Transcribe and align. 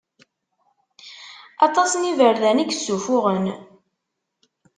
Aṭas 1.65 1.91
n 1.95 2.09
iberdan 2.11 2.61
i 2.63 2.65
yessuffuɣen. 2.65 3.45